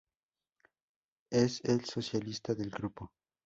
Es 1.31 1.61
el 1.63 1.85
solista 1.85 2.55
del 2.55 2.71
grupo. 2.71 3.11